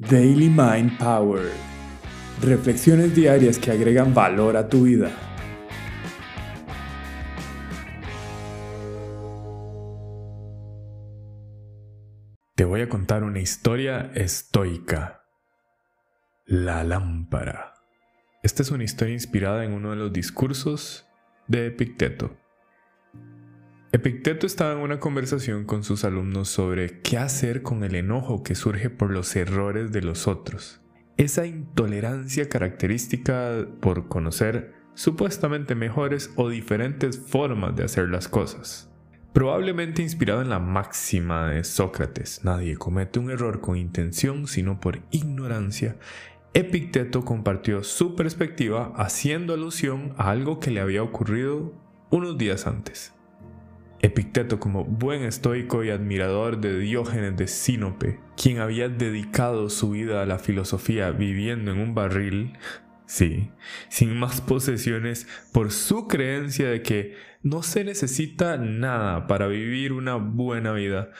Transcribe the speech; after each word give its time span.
Daily 0.00 0.48
Mind 0.48 0.96
Power. 0.96 1.50
Reflexiones 2.40 3.16
diarias 3.16 3.58
que 3.58 3.72
agregan 3.72 4.14
valor 4.14 4.56
a 4.56 4.68
tu 4.68 4.84
vida. 4.84 5.10
Te 12.54 12.64
voy 12.64 12.82
a 12.82 12.88
contar 12.88 13.24
una 13.24 13.40
historia 13.40 14.12
estoica. 14.14 15.24
La 16.46 16.84
lámpara. 16.84 17.74
Esta 18.44 18.62
es 18.62 18.70
una 18.70 18.84
historia 18.84 19.14
inspirada 19.14 19.64
en 19.64 19.72
uno 19.72 19.90
de 19.90 19.96
los 19.96 20.12
discursos 20.12 21.08
de 21.48 21.66
Epicteto. 21.66 22.36
Epicteto 23.90 24.46
estaba 24.46 24.72
en 24.72 24.80
una 24.80 25.00
conversación 25.00 25.64
con 25.64 25.82
sus 25.82 26.04
alumnos 26.04 26.50
sobre 26.50 27.00
qué 27.00 27.16
hacer 27.16 27.62
con 27.62 27.84
el 27.84 27.94
enojo 27.94 28.42
que 28.42 28.54
surge 28.54 28.90
por 28.90 29.10
los 29.10 29.34
errores 29.34 29.92
de 29.92 30.02
los 30.02 30.28
otros. 30.28 30.82
Esa 31.16 31.46
intolerancia 31.46 32.50
característica 32.50 33.66
por 33.80 34.08
conocer 34.08 34.74
supuestamente 34.92 35.74
mejores 35.74 36.30
o 36.36 36.50
diferentes 36.50 37.18
formas 37.18 37.76
de 37.76 37.84
hacer 37.84 38.10
las 38.10 38.28
cosas. 38.28 38.90
Probablemente 39.32 40.02
inspirado 40.02 40.42
en 40.42 40.50
la 40.50 40.58
máxima 40.58 41.48
de 41.48 41.64
Sócrates, 41.64 42.44
nadie 42.44 42.76
comete 42.76 43.18
un 43.18 43.30
error 43.30 43.62
con 43.62 43.78
intención 43.78 44.48
sino 44.48 44.80
por 44.80 45.00
ignorancia, 45.12 45.96
Epicteto 46.52 47.24
compartió 47.24 47.82
su 47.82 48.16
perspectiva 48.16 48.92
haciendo 48.96 49.54
alusión 49.54 50.12
a 50.18 50.30
algo 50.30 50.60
que 50.60 50.70
le 50.70 50.80
había 50.80 51.02
ocurrido 51.02 51.72
unos 52.10 52.36
días 52.36 52.66
antes. 52.66 53.14
Epicteto 54.00 54.60
como 54.60 54.84
buen 54.84 55.22
estoico 55.22 55.82
y 55.82 55.90
admirador 55.90 56.60
de 56.60 56.78
Diógenes 56.78 57.36
de 57.36 57.48
Sinope, 57.48 58.20
quien 58.36 58.58
había 58.58 58.88
dedicado 58.88 59.68
su 59.70 59.90
vida 59.90 60.22
a 60.22 60.26
la 60.26 60.38
filosofía 60.38 61.10
viviendo 61.10 61.72
en 61.72 61.80
un 61.80 61.94
barril, 61.96 62.56
sí, 63.06 63.50
sin 63.88 64.16
más 64.16 64.40
posesiones, 64.40 65.26
por 65.52 65.72
su 65.72 66.06
creencia 66.06 66.68
de 66.68 66.82
que 66.82 67.16
no 67.42 67.64
se 67.64 67.82
necesita 67.82 68.56
nada 68.56 69.26
para 69.26 69.48
vivir 69.48 69.92
una 69.92 70.14
buena 70.14 70.72
vida, 70.72 71.10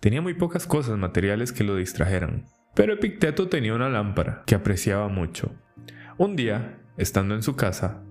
tenía 0.00 0.22
muy 0.22 0.32
pocas 0.32 0.66
cosas 0.66 0.96
materiales 0.96 1.52
que 1.52 1.64
lo 1.64 1.76
distrajeran. 1.76 2.46
Pero 2.74 2.94
Epicteto 2.94 3.48
tenía 3.48 3.74
una 3.74 3.90
lámpara 3.90 4.42
que 4.46 4.54
apreciaba 4.54 5.08
mucho. 5.08 5.54
Un 6.16 6.36
día, 6.36 6.80
estando 6.96 7.34
en 7.34 7.42
su 7.42 7.56
casa, 7.56 8.02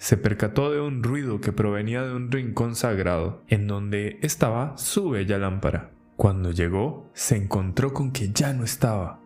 se 0.00 0.16
percató 0.16 0.72
de 0.72 0.80
un 0.80 1.02
ruido 1.02 1.42
que 1.42 1.52
provenía 1.52 2.02
de 2.02 2.14
un 2.14 2.32
rincón 2.32 2.74
sagrado, 2.74 3.44
en 3.48 3.66
donde 3.66 4.18
estaba 4.22 4.78
su 4.78 5.10
bella 5.10 5.36
lámpara. 5.36 5.90
Cuando 6.16 6.52
llegó, 6.52 7.10
se 7.12 7.36
encontró 7.36 7.92
con 7.92 8.10
que 8.10 8.30
ya 8.30 8.54
no 8.54 8.64
estaba. 8.64 9.20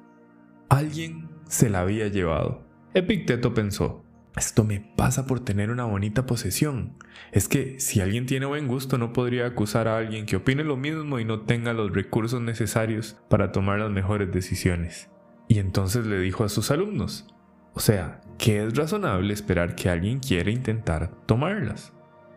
Alguien 0.69 1.29
se 1.47 1.71
la 1.71 1.83
había 1.83 2.09
llevado. 2.09 2.67
Epicteto 2.93 3.55
pensó, 3.55 4.05
esto 4.37 4.65
me 4.65 4.81
pasa 4.81 5.27
por 5.27 5.39
tener 5.39 5.71
una 5.71 5.85
bonita 5.85 6.27
posesión. 6.27 6.95
Es 7.31 7.47
que 7.47 7.79
si 7.79 8.01
alguien 8.01 8.27
tiene 8.27 8.47
buen 8.47 8.67
gusto 8.67 8.99
no 8.99 9.13
podría 9.13 9.47
acusar 9.47 9.87
a 9.87 9.97
alguien 9.97 10.27
que 10.27 10.35
opine 10.35 10.65
lo 10.65 10.77
mismo 10.77 11.21
y 11.21 11.25
no 11.25 11.43
tenga 11.43 11.73
los 11.73 11.93
recursos 11.93 12.41
necesarios 12.41 13.17
para 13.29 13.53
tomar 13.53 13.79
las 13.79 13.93
mejores 13.93 14.33
decisiones. 14.33 15.09
Y 15.47 15.61
entonces 15.61 16.05
le 16.05 16.19
dijo 16.19 16.43
a 16.43 16.49
sus 16.49 16.73
alumnos, 16.73 17.33
o 17.75 17.81
sea, 17.81 18.21
que 18.39 18.65
es 18.65 18.77
razonable 18.77 19.33
esperar 19.33 19.75
que 19.75 19.91
alguien 19.91 20.21
quiera 20.21 20.51
intentar 20.51 21.11
tomarlas. 21.27 21.93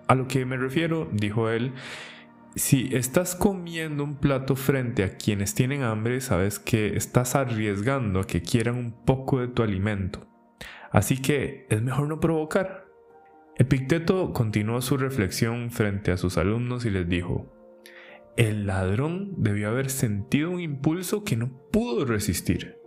A 0.07 0.15
lo 0.15 0.27
que 0.27 0.45
me 0.45 0.57
refiero, 0.57 1.07
dijo 1.11 1.49
él, 1.49 1.73
si 2.55 2.89
estás 2.95 3.35
comiendo 3.35 4.03
un 4.03 4.15
plato 4.15 4.55
frente 4.55 5.03
a 5.03 5.17
quienes 5.17 5.53
tienen 5.53 5.83
hambre, 5.83 6.21
sabes 6.21 6.59
que 6.59 6.97
estás 6.97 7.35
arriesgando 7.35 8.21
a 8.21 8.27
que 8.27 8.41
quieran 8.41 8.75
un 8.75 8.91
poco 8.91 9.39
de 9.39 9.47
tu 9.47 9.61
alimento. 9.61 10.27
Así 10.91 11.21
que 11.21 11.67
es 11.69 11.81
mejor 11.81 12.07
no 12.07 12.19
provocar. 12.19 12.87
Epicteto 13.57 14.33
continuó 14.33 14.81
su 14.81 14.97
reflexión 14.97 15.71
frente 15.71 16.11
a 16.11 16.17
sus 16.17 16.37
alumnos 16.37 16.85
y 16.85 16.89
les 16.89 17.07
dijo, 17.07 17.53
el 18.37 18.65
ladrón 18.67 19.33
debió 19.37 19.69
haber 19.69 19.89
sentido 19.89 20.51
un 20.51 20.59
impulso 20.59 21.23
que 21.23 21.35
no 21.35 21.51
pudo 21.71 22.05
resistir. 22.05 22.77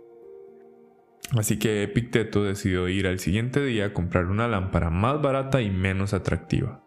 Así 1.37 1.57
que 1.59 1.83
Epicteto 1.83 2.43
decidió 2.43 2.89
ir 2.89 3.07
al 3.07 3.19
siguiente 3.19 3.63
día 3.63 3.85
a 3.85 3.93
comprar 3.93 4.25
una 4.25 4.47
lámpara 4.47 4.89
más 4.89 5.21
barata 5.21 5.61
y 5.61 5.69
menos 5.69 6.13
atractiva. 6.13 6.83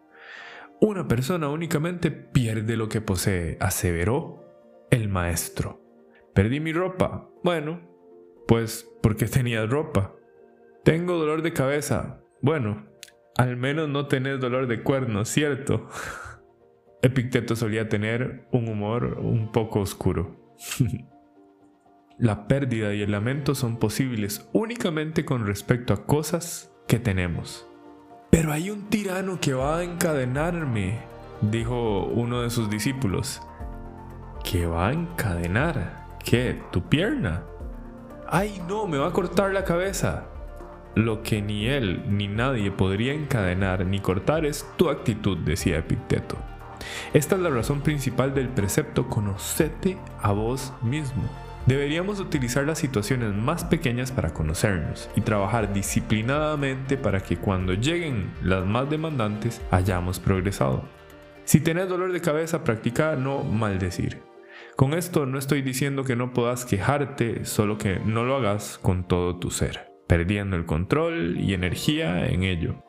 Una 0.81 1.07
persona 1.07 1.49
únicamente 1.49 2.11
pierde 2.11 2.77
lo 2.77 2.89
que 2.89 3.01
posee, 3.01 3.57
aseveró 3.59 4.87
el 4.91 5.09
maestro. 5.09 5.81
Perdí 6.33 6.59
mi 6.59 6.73
ropa. 6.73 7.29
Bueno, 7.43 7.81
pues 8.47 8.87
porque 9.01 9.25
tenías 9.25 9.69
ropa. 9.69 10.13
Tengo 10.83 11.17
dolor 11.17 11.41
de 11.41 11.53
cabeza. 11.53 12.21
Bueno, 12.41 12.85
al 13.37 13.57
menos 13.57 13.89
no 13.89 14.07
tenés 14.07 14.39
dolor 14.39 14.67
de 14.67 14.83
cuerno, 14.83 15.25
¿cierto? 15.25 15.87
Epicteto 17.01 17.55
solía 17.55 17.89
tener 17.89 18.47
un 18.51 18.67
humor 18.67 19.17
un 19.19 19.51
poco 19.51 19.79
oscuro. 19.79 20.55
La 22.17 22.47
pérdida 22.47 22.93
y 22.93 23.01
el 23.01 23.11
lamento 23.11 23.55
son 23.55 23.75
posibles 23.75 24.47
únicamente 24.53 25.25
con 25.25 25.45
respecto 25.45 25.93
a 25.93 26.05
cosas 26.05 26.71
que 26.87 26.97
tenemos. 26.97 27.67
Pero 28.29 28.53
hay 28.53 28.69
un 28.69 28.89
tirano 28.89 29.37
que 29.41 29.53
va 29.53 29.79
a 29.79 29.83
encadenarme, 29.83 30.99
dijo 31.41 32.05
uno 32.05 32.41
de 32.41 32.49
sus 32.49 32.69
discípulos. 32.69 33.41
¿Que 34.49 34.65
va 34.65 34.87
a 34.87 34.93
encadenar? 34.93 36.05
¿Qué? 36.23 36.61
¿Tu 36.71 36.81
pierna? 36.83 37.43
¡Ay 38.29 38.61
no! 38.65 38.87
Me 38.87 38.97
va 38.97 39.07
a 39.07 39.13
cortar 39.13 39.51
la 39.51 39.65
cabeza. 39.65 40.23
Lo 40.95 41.21
que 41.21 41.41
ni 41.41 41.67
él 41.67 42.05
ni 42.07 42.29
nadie 42.29 42.71
podría 42.71 43.11
encadenar 43.11 43.85
ni 43.85 43.99
cortar 43.99 44.45
es 44.45 44.65
tu 44.77 44.89
actitud, 44.89 45.37
decía 45.39 45.79
Epicteto. 45.79 46.37
Esta 47.13 47.35
es 47.35 47.41
la 47.41 47.49
razón 47.49 47.81
principal 47.81 48.33
del 48.33 48.47
precepto 48.47 49.09
conocete 49.09 49.97
a 50.21 50.31
vos 50.31 50.71
mismo. 50.81 51.23
Deberíamos 51.65 52.19
utilizar 52.19 52.65
las 52.65 52.77
situaciones 52.77 53.33
más 53.33 53.63
pequeñas 53.63 54.11
para 54.11 54.33
conocernos 54.33 55.09
y 55.15 55.21
trabajar 55.21 55.73
disciplinadamente 55.73 56.95
para 56.95 57.21
que 57.21 57.37
cuando 57.37 57.73
lleguen 57.73 58.31
las 58.43 58.63
más 58.63 58.87
demandantes 58.87 59.61
hayamos 59.71 60.19
progresado. 60.19 60.83
Si 61.43 61.59
tenés 61.59 61.89
dolor 61.89 62.11
de 62.11 62.21
cabeza, 62.21 62.63
practica 62.63 63.15
no 63.15 63.43
maldecir. 63.43 64.21
Con 64.75 64.93
esto 64.93 65.25
no 65.25 65.39
estoy 65.39 65.63
diciendo 65.63 66.03
que 66.03 66.15
no 66.15 66.33
puedas 66.33 66.65
quejarte, 66.65 67.45
solo 67.45 67.79
que 67.79 67.99
no 67.99 68.25
lo 68.25 68.35
hagas 68.35 68.77
con 68.81 69.07
todo 69.07 69.37
tu 69.37 69.49
ser, 69.49 69.91
perdiendo 70.07 70.55
el 70.57 70.65
control 70.65 71.39
y 71.39 71.55
energía 71.55 72.27
en 72.27 72.43
ello. 72.43 72.83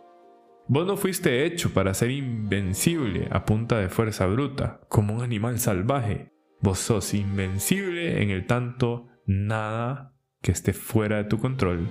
Vos 0.68 0.86
no 0.86 0.96
fuiste 0.96 1.46
hecho 1.46 1.72
para 1.72 1.94
ser 1.94 2.10
invencible 2.10 3.28
a 3.30 3.44
punta 3.44 3.78
de 3.78 3.88
fuerza 3.88 4.26
bruta, 4.26 4.80
como 4.88 5.14
un 5.14 5.22
animal 5.22 5.58
salvaje. 5.60 6.35
Vos 6.66 6.80
sos 6.80 7.14
invencible 7.14 8.20
en 8.24 8.30
el 8.30 8.44
tanto 8.44 9.06
nada 9.24 10.16
que 10.42 10.50
esté 10.50 10.72
fuera 10.72 11.18
de 11.18 11.24
tu 11.26 11.38
control 11.38 11.88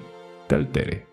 te 0.49 0.55
altere. 0.55 1.07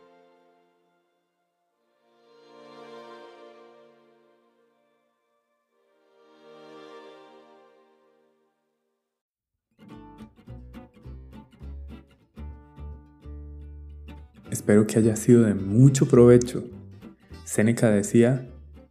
Espero 14.51 14.89
que 14.89 14.99
haya 14.99 15.15
sido 15.15 15.45
de 15.45 15.55
mucho 15.55 16.09
provecho. 16.09 16.65
Séneca 17.45 17.91
decía, 17.91 18.45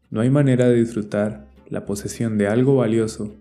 no 0.09 0.21
hay 0.21 0.29
manera 0.29 0.69
de 0.69 0.75
disfrutar 0.75 1.49
la 1.67 1.85
posesión 1.85 2.37
de 2.37 2.47
algo 2.47 2.77
valioso 2.77 3.40